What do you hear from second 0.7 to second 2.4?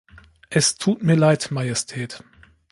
tut mir leid, Majestät.